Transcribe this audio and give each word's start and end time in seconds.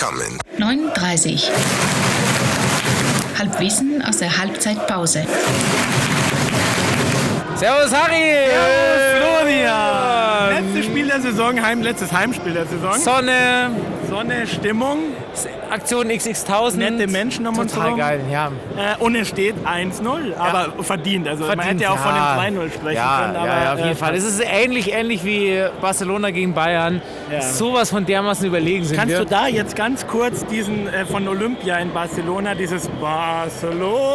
coming. 0.00 0.38
39. 0.56 1.50
Halbwissen 3.38 4.02
aus 4.02 4.16
der 4.16 4.38
Halbzeitpause. 4.38 5.26
Servus 7.56 7.92
Harry! 7.92 8.48
Servus 8.48 9.18
Florian! 9.18 10.09
Der 11.12 11.20
Saison, 11.20 11.60
Heim, 11.60 11.82
letztes 11.82 12.12
Heimspiel 12.12 12.52
der 12.52 12.66
Saison. 12.66 12.94
Sonne, 12.94 13.70
Sonne, 14.08 14.46
Stimmung, 14.46 14.98
Aktion 15.68 16.06
XX1000. 16.08 16.76
nette 16.76 17.08
Menschen 17.08 17.46
um 17.48 17.58
uns 17.58 17.76
herum. 17.76 17.98
geil, 17.98 18.20
ja. 18.30 18.52
Äh, 18.76 18.96
und 19.02 19.16
es 19.16 19.26
steht 19.28 19.56
1-0, 19.66 20.34
aber 20.38 20.72
verdient. 20.84 21.26
Also 21.26 21.46
man 21.46 21.56
Verdient, 21.58 21.80
hätte 21.80 21.90
auch 21.92 21.98
von 21.98 22.14
ja. 22.14 22.36
dem 22.44 22.58
2-0 22.58 22.72
sprechen 22.72 22.96
ja, 22.96 23.20
können. 23.22 23.36
Aber, 23.36 23.46
ja, 23.48 23.64
ja, 23.64 23.72
auf 23.72 23.78
jeden 23.78 23.90
äh, 23.90 23.94
Fall. 23.96 24.14
Es 24.14 24.22
ist 24.24 24.40
ähnlich, 24.40 24.92
ähnlich 24.92 25.24
wie 25.24 25.64
Barcelona 25.80 26.30
gegen 26.30 26.54
Bayern. 26.54 27.02
Ja. 27.30 27.40
Sowas 27.42 27.90
von 27.90 28.06
dermaßen 28.06 28.46
überlegen 28.46 28.84
sind 28.84 28.96
Kannst 28.96 29.12
wir. 29.12 29.20
du 29.20 29.26
da 29.26 29.48
jetzt 29.48 29.74
ganz 29.74 30.06
kurz 30.06 30.46
diesen 30.46 30.86
äh, 30.88 31.04
von 31.06 31.26
Olympia 31.26 31.78
in 31.78 31.92
Barcelona, 31.92 32.54
dieses 32.54 32.88
Barcelona 33.00 34.10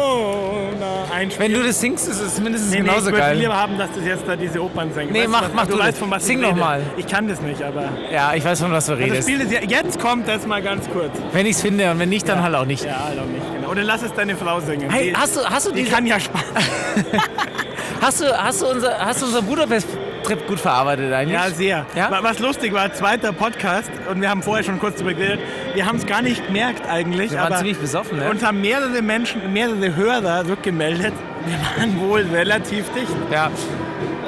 einspielen? 1.14 1.52
Wenn 1.52 1.60
du 1.60 1.66
das 1.66 1.78
singst, 1.80 2.08
ist 2.08 2.20
es 2.20 2.40
mindestens 2.40 2.70
Nee, 2.72 2.78
nee, 2.80 2.84
genauso 2.86 3.06
ich 3.08 3.12
würde 3.14 3.18
geil. 3.18 3.36
lieber 3.38 3.56
haben, 3.56 3.76
dass 3.78 3.90
das 3.94 4.04
jetzt 4.04 4.24
da 4.26 4.34
diese 4.36 4.62
Opern 4.62 4.92
singen. 4.94 5.12
Nee, 5.12 5.20
Weißt 5.20 5.30
mach- 5.30 5.42
was, 5.42 5.52
mach 5.54 5.66
du 5.66 5.72
du 5.72 5.78
weißt, 5.78 5.88
das. 5.92 5.98
von 5.98 6.10
was 6.10 6.26
Sing 6.26 6.36
ich 6.38 6.42
noch 6.42 6.50
rede. 6.50 6.60
mal. 6.60 6.82
Ich 6.96 7.06
kann 7.06 7.28
das 7.28 7.40
nicht, 7.40 7.62
aber 7.62 7.88
Ja, 8.12 8.34
ich 8.34 8.44
weiß, 8.44 8.60
von 8.60 8.72
was 8.72 8.86
du 8.86 8.92
das 8.92 9.00
redest. 9.00 9.28
Spiel 9.28 9.40
ist 9.40 9.52
ja, 9.52 9.60
jetzt 9.62 10.00
kommt 10.00 10.26
das 10.28 10.46
mal 10.46 10.62
ganz 10.62 10.88
kurz. 10.90 11.10
Wenn 11.32 11.46
ich 11.46 11.56
es 11.56 11.62
finde 11.62 11.90
und 11.90 11.98
wenn 11.98 12.08
nicht, 12.08 12.28
dann 12.28 12.42
halt 12.42 12.54
auch 12.54 12.64
nicht. 12.66 12.84
Ja, 12.84 13.04
halt 13.06 13.18
auch 13.18 13.24
nicht, 13.26 13.42
genau. 13.54 13.68
Oder 13.70 13.82
lass 13.84 14.02
es 14.02 14.12
deine 14.14 14.36
Frau 14.36 14.60
singen. 14.60 14.90
Hey, 14.90 15.10
die, 15.10 15.16
hast 15.16 15.36
du, 15.36 15.40
hast 15.44 15.66
du 15.66 15.72
die 15.72 15.82
diese, 15.82 15.94
kann 15.94 16.06
ja 16.06 16.18
Spaß. 16.20 16.42
hast 18.00 18.20
du, 18.20 18.26
hast 18.44 18.62
du 18.62 18.66
unser, 18.66 18.98
hast 18.98 19.22
du 19.22 19.26
unseren 19.26 19.46
Budapest-Trip 19.46 20.46
gut 20.46 20.60
verarbeitet 20.60 21.12
eigentlich? 21.12 21.34
Ja, 21.38 21.50
sehr. 21.50 21.86
Ja? 21.94 22.10
Wa- 22.10 22.18
Was 22.22 22.38
lustig 22.38 22.72
war, 22.72 22.92
zweiter 22.92 23.32
Podcast 23.32 23.90
und 24.10 24.20
wir 24.20 24.30
haben 24.30 24.42
vorher 24.42 24.64
schon 24.64 24.78
kurz 24.78 24.96
drüber 24.98 25.14
geredet. 25.14 25.40
Wir 25.74 25.86
haben 25.86 25.96
es 25.98 26.06
gar 26.06 26.22
nicht 26.22 26.46
gemerkt 26.46 26.88
eigentlich. 26.88 27.30
Wir 27.32 27.38
waren 27.38 27.46
aber 27.48 27.56
ziemlich 27.58 27.78
besoffen, 27.78 28.18
ne? 28.18 28.30
Uns 28.30 28.44
haben 28.44 28.60
mehrere 28.60 29.02
Menschen, 29.02 29.52
mehrere 29.52 29.94
Hörer 29.96 30.46
rückgemeldet. 30.48 31.12
Wir 31.46 31.58
waren 31.84 32.00
wohl 32.00 32.22
relativ 32.32 32.84
dicht. 32.92 33.12
Ja, 33.30 33.50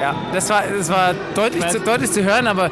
ja. 0.01 0.15
Das 0.33 0.49
war, 0.49 0.63
das 0.77 0.89
war 0.89 1.13
deutlich, 1.35 1.67
zu, 1.67 1.79
deutlich 1.79 2.11
zu 2.11 2.23
hören, 2.23 2.47
aber 2.47 2.69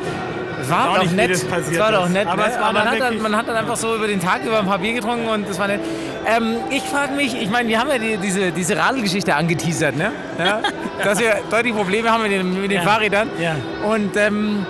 es 0.62 0.70
war 0.70 0.90
auch 0.90 0.98
doch 1.04 1.12
nett. 1.12 1.32
es 1.32 1.80
war 1.80 1.92
doch 1.92 2.10
nett. 2.10 2.28
Aber 2.28 2.48
ne? 2.48 2.54
war 2.60 2.74
man, 2.74 2.90
hat 2.92 3.00
dann, 3.00 3.22
man 3.22 3.36
hat 3.38 3.48
dann 3.48 3.56
einfach 3.56 3.76
so 3.78 3.96
über 3.96 4.08
den 4.08 4.20
Tag 4.20 4.44
über 4.46 4.60
ein 4.60 4.66
paar 4.66 4.80
Bier 4.80 4.94
getrunken 4.94 5.28
und 5.28 5.48
das 5.50 5.60
war 5.60 5.68
nett. 5.68 5.82
Ähm, 6.26 6.56
ich 6.70 6.84
frage 6.84 7.14
mich, 7.14 7.40
ich 7.42 7.50
meine, 7.50 7.70
wir 7.70 7.80
haben 7.80 7.90
ja 7.90 7.98
die, 7.98 8.18
diese, 8.18 8.52
diese 8.52 8.76
Radelgeschichte 8.76 9.34
angeteasert, 9.36 9.96
ne? 9.96 10.12
Ja? 10.40 10.62
Dass 11.04 11.20
wir 11.20 11.36
deutlich 11.50 11.74
Probleme 11.74 12.12
haben 12.12 12.24
mit 12.24 12.32
den, 12.32 12.62
mit 12.62 12.72
den 12.72 12.78
Ja. 12.78 12.82
Fahrrädern. 12.82 13.30
Ja. 13.40 13.56
Und 13.88 14.18
ähm, 14.18 14.66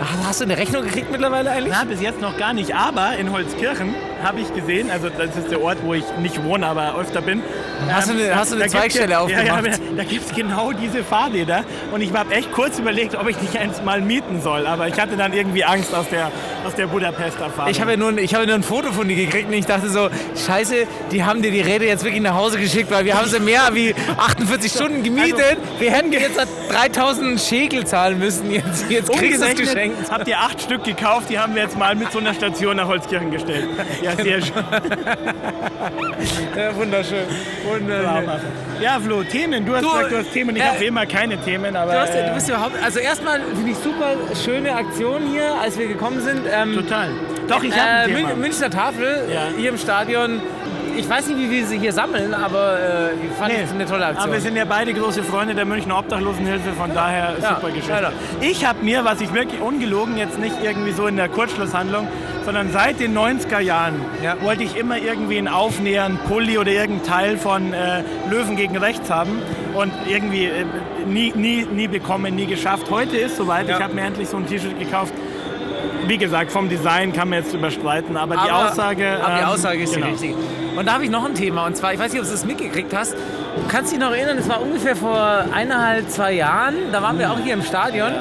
hast- 0.00 0.26
hast 0.28 0.40
du 0.40 0.44
eine 0.44 0.56
Rechnung 0.56 0.82
gekriegt 0.82 1.10
mittlerweile 1.12 1.50
eigentlich? 1.50 1.74
Na, 1.78 1.84
bis 1.84 2.00
jetzt 2.00 2.20
noch 2.20 2.36
gar 2.36 2.52
nicht. 2.52 2.74
Aber 2.74 3.16
in 3.16 3.30
Holzkirchen 3.30 3.94
habe 4.22 4.40
ich 4.40 4.52
gesehen, 4.54 4.90
also 4.90 5.08
das 5.08 5.36
ist 5.36 5.50
der 5.50 5.60
Ort, 5.62 5.78
wo 5.82 5.94
ich 5.94 6.04
nicht 6.20 6.42
wohne, 6.42 6.66
aber 6.66 6.96
öfter 6.98 7.20
bin. 7.20 7.42
Hast 7.90 8.08
du 8.10 8.14
eine- 8.14 8.34
hast 8.34 8.52
du 8.52 8.56
eine 8.56 8.66
Zweigstelle 8.66 9.12
ja, 9.12 9.20
aufgemacht? 9.20 9.66
Ja, 9.66 9.72
da 9.96 10.04
gibt 10.04 10.28
es 10.28 10.34
genau 10.34 10.72
diese 10.72 11.04
Fahrräder. 11.04 11.64
Und 11.92 12.00
ich 12.00 12.12
habe 12.12 12.34
echt 12.34 12.50
kurz 12.52 12.78
überlegt, 12.78 13.14
ob 13.14 13.28
ich 13.28 13.40
nicht 13.40 13.56
eins 13.56 13.82
mal 13.82 14.00
mieten 14.00 14.40
soll. 14.42 14.66
Aber 14.66 14.88
ich 14.88 14.98
hatte 15.00 15.16
dann 15.16 15.32
irgendwie 15.32 15.64
Angst 15.64 15.94
aus 15.94 16.08
der, 16.08 16.30
aus 16.68 16.74
der 16.74 16.86
Budapest-Erfahrung. 16.86 17.70
Ich 17.70 17.80
habe 17.80 17.92
ja, 17.92 17.96
nur, 17.96 18.08
ein- 18.10 18.18
ich 18.18 18.34
habe 18.34 18.46
nur 18.46 18.54
ein 18.54 18.62
Foto 18.62 18.92
von 18.92 19.08
dir 19.08 19.16
gekriegt 19.16 19.48
und 19.48 19.54
ich 19.54 19.64
dachte 19.66 19.88
so, 19.88 20.08
scheiße, 20.46 20.86
die 21.10 21.24
haben 21.24 21.40
dir 21.42 21.50
die 21.50 21.60
Räder 21.62 21.86
jetzt 21.86 22.04
wirklich 22.04 22.22
nach 22.22 22.34
Hause 22.34 22.58
geschickt, 22.58 22.90
weil 22.90 23.04
wir 23.04 23.18
haben 23.18 23.28
sie 23.28 23.40
mehr 23.40 23.70
wie 23.72 23.94
48 24.18 24.70
Stunden 24.72 25.02
gemietet. 25.02 25.38
Also, 25.40 25.80
wir 25.80 25.90
hätten 25.92 26.12
jetzt 26.12 26.38
3000 26.70 27.40
Schäkel 27.40 27.86
zahlen 27.86 28.18
müssen. 28.18 28.50
Jetzt, 28.50 28.90
jetzt 28.90 29.10
kriegst 29.12 29.40
du 29.40 29.44
es 29.46 29.50
Umgerechnet 29.50 29.58
geschenkt. 29.74 30.10
habt 30.10 30.28
ihr 30.28 30.38
acht 30.38 30.60
Stück 30.60 30.84
gekauft, 30.84 31.30
die 31.30 31.38
haben 31.38 31.54
wir 31.54 31.62
jetzt 31.62 31.78
mal 31.78 31.94
mit 31.94 32.12
so 32.12 32.18
einer 32.18 32.34
Station 32.34 32.76
nach 32.76 32.86
Holzkirchen 32.88 33.30
gestellt. 33.30 33.68
Ja, 34.02 34.14
sehr 34.16 34.40
schön. 34.42 34.52
Ja, 36.56 36.74
wunderschön. 36.74 37.24
wunderschön. 37.64 38.30
Ja, 38.80 38.98
Flo, 39.00 39.22
Themen. 39.22 39.64
Du 39.64 39.74
hast 39.74 39.84
Du, 39.84 39.88
gesagt, 39.90 40.12
du 40.12 40.18
hast 40.18 40.32
Themen. 40.32 40.56
Ich 40.56 40.62
äh, 40.62 40.66
habe 40.66 40.80
wie 40.80 40.86
immer 40.86 41.06
keine 41.06 41.36
Themen, 41.38 41.76
aber. 41.76 41.92
Du, 41.92 42.00
hast, 42.00 42.14
ja- 42.14 42.20
äh, 42.20 42.28
du 42.28 42.34
bist 42.34 42.48
überhaupt, 42.48 42.72
also 42.82 42.98
erstmal 42.98 43.40
finde 43.54 43.70
ich 43.70 43.76
super 43.78 44.14
schöne 44.44 44.74
Aktion 44.74 45.22
hier, 45.30 45.54
als 45.60 45.78
wir 45.78 45.86
gekommen 45.86 46.20
sind. 46.20 46.46
Ähm, 46.62 46.74
total. 46.74 47.08
Doch, 47.48 47.62
ich 47.62 47.72
habe 47.78 48.10
äh, 48.12 48.34
Münchner 48.36 48.70
Tafel 48.70 49.28
Ja. 49.32 49.48
hier 49.56 49.70
im 49.70 49.78
Stadion. 49.78 50.40
Ich 50.96 51.08
weiß 51.08 51.28
nicht, 51.28 51.38
wie 51.38 51.48
wir 51.50 51.64
sie 51.64 51.78
hier 51.78 51.92
sammeln, 51.92 52.34
aber 52.34 52.76
äh, 52.80 53.12
ich 53.24 53.32
fand 53.38 53.52
Nee. 53.52 53.60
es 53.64 53.70
eine 53.72 53.86
tolle 53.86 54.06
Aktion. 54.06 54.24
Aber 54.24 54.32
wir 54.32 54.40
sind 54.40 54.56
ja 54.56 54.64
beide 54.64 54.92
große 54.92 55.22
Freunde 55.22 55.54
der 55.54 55.64
Münchner 55.64 55.96
Obdachlosenhilfe, 55.96 56.72
von 56.72 56.92
daher 56.92 57.36
Ja, 57.40 57.54
super 57.54 57.68
Geschichte. 57.70 58.12
Ich 58.40 58.66
habe 58.66 58.82
mir, 58.84 59.04
was 59.04 59.20
ich 59.20 59.32
wirklich 59.32 59.60
ungelogen, 59.60 60.16
jetzt 60.18 60.40
nicht 60.40 60.56
irgendwie 60.60 60.90
so 60.90 61.06
in 61.06 61.16
der 61.16 61.28
Kurzschlusshandlung, 61.28 62.08
sondern 62.44 62.72
seit 62.72 62.98
den 62.98 63.16
90er 63.16 63.60
Jahren 63.60 63.94
Ja. 64.24 64.34
wollte 64.42 64.64
ich 64.64 64.76
immer 64.76 64.96
irgendwie 64.98 65.38
einen 65.38 65.46
Aufnäher, 65.48 66.04
einen 66.04 66.18
Pulli 66.18 66.58
oder 66.58 66.72
irgendein 66.72 67.06
Teil 67.08 67.38
von 67.38 67.72
äh, 67.72 68.02
Löwen 68.28 68.56
gegen 68.56 68.76
Rechts 68.76 69.08
haben 69.08 69.40
und 69.74 69.92
irgendwie 70.08 70.46
äh, 70.46 70.64
nie, 71.06 71.32
nie, 71.36 71.64
nie 71.70 71.86
bekommen, 71.86 72.34
nie 72.34 72.46
geschafft. 72.46 72.90
Heute 72.90 73.16
ist 73.16 73.36
soweit, 73.36 73.68
Ja. 73.68 73.76
ich 73.76 73.82
habe 73.84 73.94
mir 73.94 74.02
endlich 74.02 74.28
so 74.28 74.36
ein 74.36 74.46
T-Shirt 74.46 74.76
gekauft. 74.80 75.12
Wie 76.08 76.16
gesagt, 76.16 76.50
vom 76.50 76.70
Design 76.70 77.12
kann 77.12 77.28
man 77.28 77.40
jetzt 77.40 77.52
überstreiten, 77.54 78.16
aber, 78.16 78.34
die 78.36 78.50
Aber- 78.50 78.70
Aussage... 78.70 79.20
Aber 79.22 79.34
die 79.34 79.40
ähm, 79.42 79.48
Aussage 79.48 79.82
ist 79.82 79.92
genau. 79.94 80.06
die 80.06 80.12
richtige. 80.12 80.34
Und 80.76 80.86
da 80.86 80.94
habe 80.94 81.04
ich 81.04 81.10
noch 81.10 81.24
ein 81.24 81.34
Thema. 81.34 81.66
Und 81.66 81.76
zwar, 81.76 81.92
ich 81.92 81.98
weiß 81.98 82.12
nicht, 82.12 82.20
ob 82.22 82.26
du 82.26 82.32
das 82.32 82.46
mitgekriegt 82.46 82.94
hast. 82.96 83.14
Du 83.62 83.68
kannst 83.74 83.92
dich 83.92 83.98
noch 83.98 84.10
erinnern, 84.12 84.38
es 84.38 84.48
war 84.48 84.62
ungefähr 84.62 84.96
vor 84.96 85.44
eineinhalb, 85.52 86.08
zwei 86.10 86.32
Jahren. 86.32 86.74
Da 86.90 87.02
waren 87.02 87.18
wir 87.18 87.30
auch 87.30 87.38
hier 87.38 87.52
im 87.54 87.62
Stadion. 87.62 88.12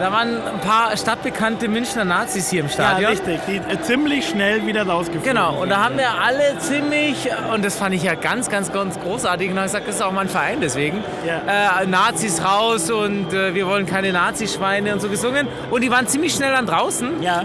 Da 0.00 0.10
waren 0.12 0.36
ein 0.36 0.60
paar 0.60 0.96
stadtbekannte 0.96 1.68
Münchner 1.68 2.04
Nazis 2.04 2.48
hier 2.50 2.60
im 2.60 2.66
Ja, 2.66 2.72
Stadion. 2.72 3.10
richtig. 3.10 3.40
Die 3.46 3.56
äh, 3.56 3.80
ziemlich 3.82 4.26
schnell 4.28 4.66
wieder 4.66 4.86
rausgefunden. 4.86 5.28
Genau, 5.28 5.60
und 5.62 5.68
da 5.68 5.84
haben 5.84 5.98
wir 5.98 6.08
alle 6.24 6.58
ziemlich, 6.58 7.28
und 7.52 7.64
das 7.64 7.76
fand 7.76 7.94
ich 7.94 8.02
ja 8.02 8.14
ganz, 8.14 8.48
ganz, 8.48 8.72
ganz 8.72 8.98
großartig, 8.98 9.50
und 9.50 9.56
habe 9.56 9.66
gesagt, 9.66 9.88
das 9.88 9.96
ist 9.96 10.02
auch 10.02 10.12
mein 10.12 10.28
Verein 10.28 10.58
deswegen, 10.60 11.04
Ja. 11.26 11.82
äh, 11.82 11.86
Nazis 11.86 12.42
raus 12.44 12.90
und 12.90 13.32
äh, 13.34 13.54
wir 13.54 13.66
wollen 13.66 13.86
keine 13.86 14.12
Nazischweine 14.12 14.92
und 14.94 15.00
so 15.00 15.08
gesungen. 15.08 15.48
Und 15.70 15.82
die 15.82 15.90
waren 15.90 16.06
ziemlich 16.06 16.32
schnell 16.34 16.52
dann 16.52 16.66
draußen. 16.66 17.22
Ja, 17.22 17.42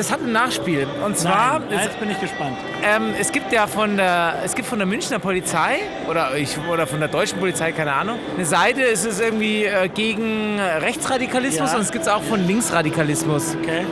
Das 0.00 0.10
hat 0.10 0.20
ein 0.22 0.32
Nachspiel. 0.32 0.86
Und 1.04 1.18
zwar, 1.18 1.58
Nein, 1.58 1.68
es, 1.78 1.84
jetzt 1.84 2.00
bin 2.00 2.08
ich 2.10 2.18
gespannt. 2.18 2.56
ähm, 2.82 3.12
es 3.20 3.30
gibt 3.32 3.52
ja 3.52 3.66
von 3.66 3.98
der, 3.98 4.36
es 4.42 4.54
gibt 4.54 4.66
von 4.66 4.78
der 4.78 4.86
Münchner 4.86 5.18
Polizei 5.18 5.80
oder, 6.08 6.34
ich, 6.36 6.56
oder 6.72 6.86
von 6.86 7.00
der 7.00 7.08
deutschen 7.10 7.38
Polizei, 7.38 7.72
keine 7.72 7.92
Ahnung, 7.92 8.18
eine 8.34 8.46
Seite, 8.46 8.80
es 8.82 9.04
ist 9.04 9.20
irgendwie 9.20 9.64
äh, 9.66 9.88
gegen 9.88 10.58
Rechtsradikalismus 10.58 11.70
Ja. 11.72 11.76
und 11.76 11.82
es 11.82 11.92
gibt 11.92 12.06
es 12.06 12.10
auch 12.10 12.22
von 12.22 12.46
Linksradikalismus. 12.46 13.54
Okay. 13.62 13.84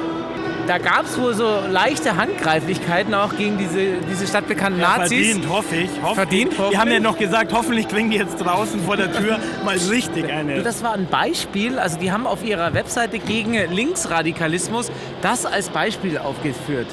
Da 0.69 0.77
gab 0.77 1.07
es 1.07 1.19
wohl 1.19 1.33
so 1.35 1.61
leichte 1.71 2.17
Handgreiflichkeiten 2.17 3.15
auch 3.15 3.35
gegen 3.35 3.57
diese, 3.57 3.95
diese 4.11 4.27
stadtbekannten 4.27 4.83
Nazis. 4.83 5.29
Verdient, 5.29 5.49
hoffe 5.49 5.77
ich. 5.77 5.91
Hoffe 6.03 6.15
Verdient, 6.17 6.53
ich. 6.53 6.59
hoffentlich. 6.59 6.73
Wir 6.73 6.81
haben 6.81 6.91
ja 6.93 7.01
noch 7.01 7.19
gesagt, 7.19 7.53
hoffentlich 7.55 7.89
kriegen 7.89 8.11
die 8.11 8.19
jetzt 8.19 8.37
draußen 8.37 8.83
vor 8.85 8.99
der 8.99 9.11
Tür 9.11 9.39
mal 9.65 9.79
richtig 9.79 10.31
eine. 10.31 10.63
Das 10.63 10.83
war 10.83 10.93
ein 10.93 11.07
Beispiel, 11.07 11.79
also 11.79 11.99
die 11.99 12.13
haben 12.13 12.27
auf 12.27 12.45
ihrer 12.45 12.75
Webseite 12.75 13.19
gegen 13.19 13.55
Linksradikalismus 13.55 14.91
das 15.23 15.47
als 15.47 15.71
Beispiel 15.71 16.19
aufgeführt. 16.19 16.89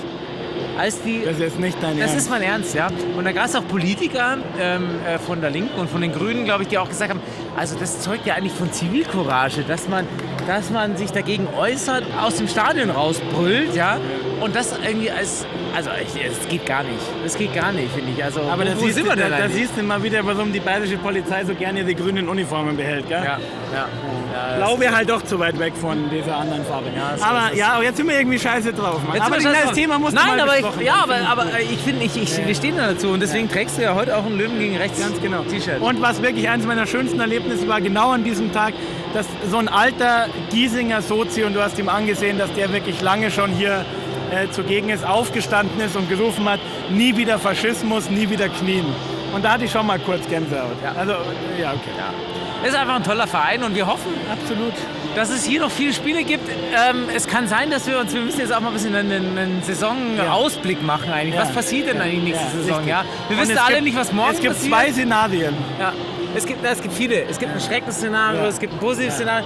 Als 0.78 1.02
die, 1.02 1.22
Das 1.26 1.34
ist 1.36 1.40
jetzt 1.42 1.60
nicht 1.60 1.78
dein 1.82 1.98
das 2.00 2.12
Ernst. 2.12 2.26
ist 2.26 2.30
mein 2.30 2.42
Ernst, 2.44 2.76
ja. 2.76 2.88
Und 3.18 3.26
da 3.26 3.32
gab 3.34 3.46
es 3.48 3.56
auch 3.56 3.68
Politiker 3.68 4.38
ähm, 4.60 4.88
äh, 5.06 5.20
von 5.20 5.42
der 5.42 5.50
Linken 5.50 5.78
und 5.80 5.90
von 5.90 6.00
den 6.02 6.14
Grünen, 6.14 6.46
glaube 6.46 6.64
ich, 6.64 6.70
die 6.70 6.78
auch 6.78 6.90
gesagt 6.90 7.10
haben, 7.12 7.22
also 7.58 7.76
das 7.78 8.02
zeugt 8.02 8.26
ja 8.26 8.36
eigentlich 8.36 8.54
von 8.54 8.72
Zivilcourage, 8.72 9.64
dass 9.64 9.88
man, 9.90 10.06
dass 10.48 10.70
man 10.70 10.98
sich 10.98 11.12
dagegen 11.12 11.48
äußert, 11.58 12.04
aus 12.22 12.36
dem 12.36 12.48
Stadion 12.48 12.90
rausbrüllt, 12.90 13.76
ja. 13.76 13.98
Und 14.42 14.56
das 14.56 14.78
irgendwie 14.86 15.10
als, 15.10 15.46
also 15.76 15.90
es 15.92 16.48
geht 16.48 16.66
gar 16.66 16.84
nicht. 16.84 17.00
Das 17.24 17.38
geht 17.38 17.54
gar 17.54 17.72
nicht, 17.72 17.92
finde 17.94 18.12
ich. 18.12 18.24
Also 18.24 18.42
Aber 18.42 18.64
wo, 18.64 18.68
da 18.68 18.76
wo 18.76 18.82
siehst, 18.82 18.96
sind 18.96 19.06
du, 19.06 19.12
wir 19.12 19.16
denn 19.16 19.32
da, 19.32 19.40
da 19.40 19.50
siehst 19.50 19.78
du 19.78 19.84
mal 19.84 20.02
wieder, 20.04 20.26
warum 20.26 20.52
die 20.52 20.60
bayerische 20.60 20.98
Polizei 20.98 21.44
so 21.46 21.54
gerne 21.54 21.84
die 21.84 21.96
grünen 21.96 22.28
Uniformen 22.28 22.76
behält. 22.76 23.08
Gell? 23.08 23.24
Ja, 23.24 23.40
ja. 23.74 23.88
ja 24.34 24.58
Blau 24.58 24.80
wäre 24.80 24.96
halt 24.96 25.10
doch 25.10 25.22
zu 25.24 25.40
weit 25.40 25.58
weg 25.60 25.74
von 25.80 26.10
dieser 26.10 26.38
anderen 26.38 26.66
Farbe. 26.66 26.88
Ja, 26.96 27.16
aber 27.28 27.46
ist 27.48 27.54
es. 27.54 27.60
ja, 27.60 27.74
aber 27.74 27.84
jetzt 27.84 27.98
sind 27.98 28.08
wir 28.08 28.18
irgendwie 28.18 28.40
scheiße 28.40 28.74
drauf. 28.74 29.02
Mann. 29.04 29.16
Jetzt 29.16 29.26
aber 29.26 29.38
das. 29.38 29.72
Thema 29.74 30.00
muss 30.00 30.14
Nein, 30.14 30.28
mal 30.28 30.40
aber 30.42 30.60
ich, 30.60 30.86
ja, 30.86 30.96
aber, 31.04 31.16
aber 31.28 31.46
äh, 31.60 31.64
ich 31.64 31.80
finde, 31.80 32.06
ich, 32.06 32.16
ich, 32.16 32.46
wir 32.46 32.56
stehen 32.56 32.78
da 32.78 32.88
dazu 32.88 33.10
und 33.10 33.20
deswegen 33.20 33.50
trägst 33.50 33.78
du 33.78 33.84
ja 33.84 33.96
heute 33.96 34.16
auch 34.16 34.26
ein 34.26 34.38
Löwen 34.38 34.60
gegen 34.60 34.78
rechts 34.78 35.00
Ganz 35.00 35.22
genau. 35.22 35.42
T-Shirt. 35.44 35.82
Und 35.82 36.02
was 36.02 36.22
wirklich 36.22 36.48
eines 36.50 36.66
meiner 36.66 36.88
schönsten 36.88 37.20
Erlebnisse 37.20 37.68
war, 37.68 37.82
genau 37.82 38.12
an 38.12 38.24
diesem 38.24 38.52
Tag, 38.54 38.74
dass 39.14 39.26
so 39.50 39.58
ein 39.58 39.68
alter 39.68 40.28
Giesinger 40.52 41.02
Sozi, 41.02 41.44
und 41.44 41.54
du 41.54 41.62
hast 41.62 41.78
ihm 41.80 41.90
angesehen, 41.90 42.38
dass 42.38 42.52
der 42.54 42.72
wirklich 42.72 43.02
lange 43.02 43.32
schon 43.32 43.52
hier 43.52 43.86
äh, 44.32 44.50
zugegen 44.52 44.90
ist, 44.90 45.06
aufgestanden 45.06 45.80
ist 45.82 45.96
und 45.96 46.10
gerufen 46.10 46.48
hat, 46.50 46.60
nie 46.90 47.16
wieder 47.18 47.40
Faschismus, 47.40 48.10
nie 48.10 48.30
wieder 48.30 48.50
Knien. 48.50 48.86
Und 49.34 49.44
da 49.44 49.54
hatte 49.54 49.66
ich 49.66 49.72
schon 49.72 49.86
mal 49.86 50.00
kurz 50.00 50.28
Gänsehaut. 50.30 50.78
Ja. 50.84 50.94
Also, 50.98 51.14
ja, 51.60 51.72
okay. 51.74 52.68
ist 52.68 52.76
einfach 52.76 52.96
ein 52.96 53.04
toller 53.04 53.28
Verein 53.28 53.64
und 53.64 53.76
wir 53.76 53.86
hoffen, 53.86 54.14
Absolut. 54.32 54.74
dass 55.16 55.30
es 55.30 55.44
hier 55.44 55.60
noch 55.60 55.72
viele 55.72 55.94
Spiele 55.94 56.24
gibt. 56.24 56.48
Ähm, 56.50 57.06
es 57.14 57.28
kann 57.28 57.48
sein, 57.48 57.70
dass 57.70 57.86
wir 57.86 58.00
uns, 58.00 58.14
wir 58.14 58.22
müssen 58.22 58.40
jetzt 58.40 58.54
auch 58.54 58.62
mal 58.62 58.68
ein 58.70 58.74
bisschen 58.74 58.96
einen, 58.96 59.38
einen 59.38 59.62
Saisonausblick 59.64 60.82
machen 60.84 61.12
eigentlich. 61.12 61.36
Ja. 61.36 61.42
Was 61.42 61.52
passiert 61.52 61.88
denn 61.90 61.98
Ja. 61.98 62.04
eigentlich 62.04 62.24
nächste 62.24 62.46
Ja, 62.58 62.64
Saison? 62.64 62.88
Ja? 62.88 63.04
Wir 63.28 63.38
Und 63.38 63.44
wissen 63.44 63.58
alle 63.58 63.74
gibt- 63.76 63.84
nicht, 63.86 63.98
was 63.98 64.12
morgen 64.14 64.34
Es 64.36 64.40
gibt 64.42 64.54
passiert. 64.54 64.74
zwei 64.74 64.92
Szenarien. 64.92 65.54
Ja. 65.80 65.94
Es, 66.38 66.46
gibt, 66.46 66.66
es 66.66 66.82
gibt 66.82 66.94
viele. 66.94 67.24
Es 67.24 67.40
gibt 67.40 67.54
ein 67.54 67.62
schreckliches 67.62 67.96
Szenario, 67.96 68.42
Ja. 68.42 68.48
es 68.48 68.60
gibt 68.60 68.74
ein 68.74 68.80
positives 68.80 69.16
Szenario. 69.16 69.46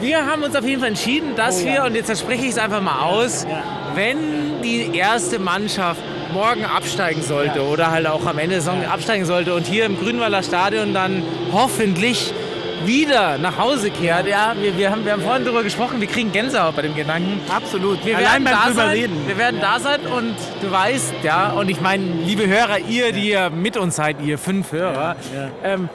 Wir 0.00 0.26
haben 0.26 0.42
uns 0.42 0.54
auf 0.54 0.64
jeden 0.64 0.80
Fall 0.80 0.90
entschieden, 0.90 1.34
dass 1.36 1.62
Oh 1.62 1.66
wir, 1.66 1.74
ja. 1.74 1.84
und 1.86 1.94
jetzt 1.94 2.06
verspreche 2.06 2.44
ich 2.44 2.50
es 2.50 2.58
einfach 2.58 2.80
mal 2.80 3.00
aus, 3.02 3.44
Ja. 3.48 3.62
wenn 3.94 4.62
die 4.62 4.96
erste 4.96 5.38
Mannschaft 5.38 6.00
morgen 6.32 6.64
absteigen 6.64 7.22
sollte 7.22 7.62
oder 7.62 7.90
halt 7.90 8.06
auch 8.06 8.24
am 8.26 8.38
Ende 8.38 8.50
der 8.56 8.60
Saison 8.60 8.84
absteigen 8.84 9.24
sollte 9.24 9.54
und 9.54 9.66
hier 9.66 9.86
im 9.86 9.98
Grünwalder 9.98 10.42
Stadion 10.42 10.92
dann 10.94 11.22
hoffentlich 11.52 12.32
wieder 12.84 13.38
nach 13.38 13.58
Hause 13.58 13.90
kehrt. 13.90 14.28
Ja, 14.28 14.54
wir, 14.60 14.76
wir, 14.78 14.90
haben, 14.90 15.04
wir 15.04 15.12
haben 15.12 15.22
vorhin 15.22 15.44
darüber 15.44 15.64
gesprochen, 15.64 16.00
wir 16.00 16.06
kriegen 16.06 16.30
Gänsehaut 16.30 16.76
bei 16.76 16.82
dem 16.82 16.94
Gedanken. 16.94 17.40
Absolut. 17.52 18.04
Wir 18.06 18.16
Allein 18.16 18.44
werden 18.44 18.56
beim 18.62 18.68
da 18.68 18.72
sein, 18.72 18.88
reden. 18.90 19.16
Wir 19.26 19.36
werden 19.38 19.60
da 19.60 19.80
sein 19.80 20.00
und 20.02 20.36
du 20.62 20.70
weißt, 20.70 21.14
ja, 21.24 21.50
und 21.52 21.68
ich 21.70 21.80
meine, 21.80 22.04
liebe 22.24 22.46
Hörer, 22.46 22.78
ihr, 22.88 23.10
die 23.12 23.30
ihr 23.30 23.50
mit 23.50 23.76
uns 23.76 23.96
seid, 23.96 24.16
ihr 24.22 24.38
fünf 24.38 24.70
Hörer, 24.70 25.16
Ähm, 25.64 25.88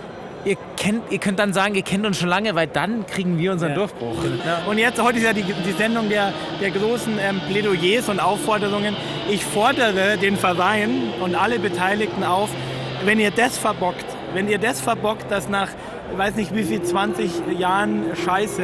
ihr, 0.46 0.58
kennt, 0.78 1.04
ihr 1.12 1.20
könnt 1.20 1.40
dann 1.40 1.54
sagen, 1.54 1.76
ihr 1.76 1.82
kennt 1.84 2.06
uns 2.06 2.18
schon 2.20 2.30
lange, 2.30 2.54
weil 2.56 2.68
dann 2.68 3.06
kriegen 3.08 3.38
wir 3.38 3.52
unseren 3.52 3.70
Ja. 3.72 3.76
Durchbruch. 3.76 4.18
Und 4.68 4.78
jetzt, 4.78 5.02
heute 5.02 5.18
ist 5.20 5.24
ja 5.26 5.34
die, 5.34 5.44
die 5.44 5.72
Sendung 5.74 6.10
der, 6.10 6.34
der 6.62 6.72
großen 6.72 7.18
ähm, 7.20 7.42
Plädoyers 7.50 8.10
und 8.10 8.20
Aufforderungen. 8.20 8.96
Ich 9.30 9.44
fordere 9.46 10.18
den 10.18 10.38
Verein 10.38 11.12
und 11.22 11.36
alle 11.36 11.60
Beteiligten 11.60 12.24
auf, 12.24 12.50
wenn 13.06 13.20
ihr 13.20 13.32
das 13.32 13.58
verbockt, 13.58 14.06
wenn 14.34 14.48
ihr 14.50 14.58
das 14.60 14.82
verbockt, 14.82 15.30
dass 15.32 15.50
nach, 15.50 15.68
ich 16.12 16.18
weiß 16.18 16.36
nicht 16.36 16.56
wie 16.56 16.64
viel, 16.64 16.82
20 16.82 17.30
Jahren 17.60 18.04
Scheiße 18.26 18.64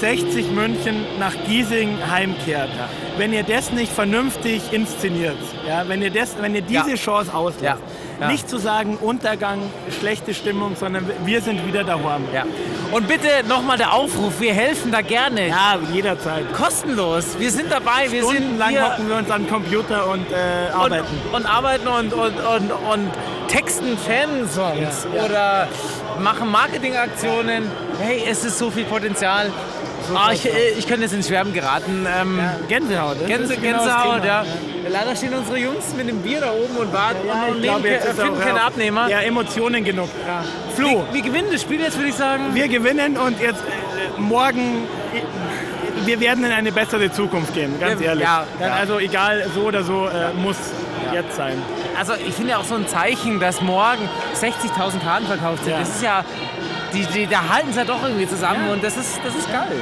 60 0.00 0.50
München 0.52 1.04
nach 1.18 1.32
Giesing 1.46 1.98
heimkehrt, 2.10 2.70
wenn 3.18 3.32
ihr 3.32 3.42
das 3.42 3.70
nicht 3.72 3.92
vernünftig 3.92 4.72
inszeniert, 4.72 5.36
ja, 5.68 5.84
wenn, 5.88 6.00
ihr 6.02 6.10
das, 6.10 6.36
wenn 6.40 6.54
ihr 6.54 6.62
diese 6.62 6.90
Ja. 6.90 6.96
Chance 6.96 7.34
auslässt, 7.34 7.64
Ja. 7.64 7.78
Ja. 8.20 8.28
nicht 8.28 8.48
zu 8.48 8.58
sagen 8.58 8.96
Untergang, 8.96 9.60
schlechte 9.98 10.34
Stimmung, 10.34 10.76
sondern 10.76 11.10
wir 11.24 11.40
sind 11.40 11.66
wieder 11.66 11.84
daheim. 11.84 12.24
Ja. 12.34 12.44
Und 12.92 13.08
bitte 13.08 13.28
nochmal 13.48 13.78
der 13.78 13.94
Aufruf, 13.94 14.40
wir 14.40 14.52
helfen 14.52 14.92
da 14.92 15.00
gerne. 15.00 15.48
Ja, 15.48 15.78
jederzeit. 15.92 16.52
Kostenlos. 16.52 17.38
Wir 17.38 17.50
sind 17.50 17.72
dabei, 17.72 18.10
wir 18.10 18.24
sind 18.24 18.36
Stundenlang 18.36 18.70
hier 18.70 18.92
hocken 18.92 19.08
wir 19.08 19.16
uns 19.16 19.30
an 19.30 19.44
den 19.44 19.50
Computer 19.50 20.08
und 20.08 20.26
äh, 20.30 20.74
und, 20.74 20.80
arbeiten. 20.80 21.06
und 21.32 21.46
arbeiten 21.46 21.88
und, 21.88 22.12
und, 22.12 22.40
und, 22.40 22.72
und 22.72 23.10
texten 23.48 23.96
Fansongs 23.96 25.06
ja. 25.14 25.24
oder 25.24 25.68
machen 26.20 26.50
Marketingaktionen. 26.50 27.70
Hey, 28.00 28.24
es 28.28 28.44
ist 28.44 28.58
so 28.58 28.70
viel 28.70 28.84
Potenzial. 28.84 29.50
Ah, 30.14 30.32
ich, 30.32 30.44
äh, 30.46 30.70
ich 30.78 30.86
könnte 30.86 31.02
jetzt 31.02 31.12
ins 31.14 31.28
Schwärmen 31.28 31.52
geraten. 31.52 32.06
Ähm, 32.08 32.38
Ja, 32.38 32.56
Gänsehaut. 32.68 33.16
das 33.20 33.26
Gänse, 33.28 33.56
genau 33.56 33.78
Gänsehaut, 33.78 34.24
ja. 34.24 34.44
Leider 34.88 35.14
stehen 35.14 35.34
unsere 35.34 35.58
Jungs 35.58 35.94
mit 35.96 36.08
dem 36.08 36.20
Bier 36.22 36.40
da 36.40 36.50
oben 36.52 36.76
und 36.76 36.92
warten 36.92 37.18
Ja, 37.26 37.46
und 37.48 37.64
ich 37.64 37.70
nehmen, 37.70 38.00
finden 38.16 38.40
keine 38.40 38.58
ja, 38.58 38.66
Abnehmer. 38.66 39.08
Ja, 39.08 39.20
Emotionen 39.20 39.84
genug. 39.84 40.08
Flo, 40.74 41.04
Wir, 41.10 41.14
wir 41.14 41.22
gewinnen 41.22 41.48
das 41.52 41.62
Spiel 41.62 41.80
jetzt, 41.80 41.96
würde 41.96 42.08
ich 42.10 42.16
sagen. 42.16 42.54
wir 42.54 42.68
gewinnen 42.68 43.16
und 43.16 43.40
jetzt 43.40 43.60
äh, 43.62 44.20
morgen, 44.20 44.86
äh, 45.14 46.06
wir 46.06 46.18
werden 46.20 46.44
in 46.44 46.50
eine 46.52 46.72
bessere 46.72 47.12
Zukunft 47.12 47.54
gehen, 47.54 47.78
ganz 47.78 48.00
ehrlich. 48.00 48.24
ja, 48.24 48.44
ja. 48.60 48.72
Also 48.72 48.98
egal, 48.98 49.46
so 49.54 49.60
oder 49.62 49.84
so 49.84 50.06
äh, 50.08 50.32
muss 50.34 50.56
jetzt 51.12 51.36
sein. 51.36 51.60
Also 51.98 52.14
ich 52.26 52.34
finde 52.34 52.50
ja 52.52 52.58
auch 52.58 52.64
so 52.64 52.74
ein 52.76 52.88
Zeichen, 52.88 53.38
dass 53.40 53.60
morgen 53.60 54.08
60.000 54.34 55.04
Karten 55.04 55.26
verkauft 55.26 55.64
sind. 55.64 55.72
Ja. 55.72 55.80
Das 55.80 55.88
ist 55.90 56.02
ja, 56.02 56.24
die, 56.92 57.04
die, 57.06 57.26
da 57.26 57.48
halten 57.48 57.72
sie 57.72 57.78
ja 57.78 57.84
doch 57.84 58.02
irgendwie 58.02 58.26
zusammen 58.28 58.66
Ja. 58.66 58.72
und 58.72 58.82
das 58.84 58.96
ist, 58.96 59.20
das 59.24 59.34
ist 59.34 59.50
geil. 59.50 59.72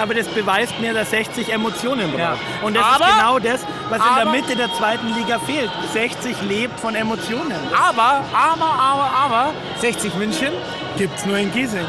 Aber 0.00 0.14
das 0.14 0.26
beweist 0.28 0.78
mir, 0.80 0.94
dass 0.94 1.10
60 1.10 1.52
Emotionen 1.52 2.08
braucht. 2.10 2.20
Ja. 2.20 2.36
Und 2.62 2.76
das 2.76 2.84
Aber- 2.84 3.04
ist 3.06 3.12
genau 3.14 3.38
das, 3.38 3.60
was 3.88 3.98
in 3.98 4.14
der 4.14 4.22
aber- 4.22 4.30
Mitte 4.30 4.56
der 4.56 4.72
zweiten 4.74 5.14
Liga 5.14 5.38
fehlt. 5.38 5.70
60 5.92 6.36
lebt 6.48 6.78
von 6.78 6.94
Emotionen. 6.94 7.52
Aber, 7.74 8.24
aber, 8.32 8.64
aber, 8.72 9.10
aber, 9.24 9.52
60 9.80 10.14
München. 10.14 10.52
Gibt's 10.96 11.24
nur 11.26 11.36
in 11.38 11.52
Giesing. 11.52 11.86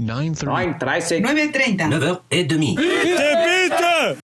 9.30. 0.00 1.20
9.30. 1.22 1.22
9h30. 2.30 2.76
Bitte, 2.76 3.38
bitte! 3.44 4.23